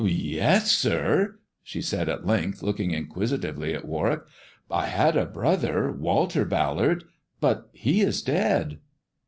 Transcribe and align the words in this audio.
"Yes, 0.01 0.71
sir," 0.71 1.37
she 1.61 1.79
said 1.79 2.09
at 2.09 2.25
length, 2.25 2.63
looking 2.63 2.89
inquisitively 2.89 3.75
at 3.75 3.85
Warwick." 3.85 4.21
I 4.81 4.87
had 4.87 5.15
a 5.15 5.27
brother, 5.27 5.91
Walter 5.91 6.43
Ballard; 6.43 7.03
but 7.39 7.69
he 7.71 8.01
is 8.01 8.23
dead." 8.23 8.79